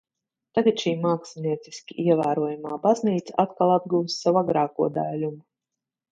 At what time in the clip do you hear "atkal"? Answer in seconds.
3.43-3.73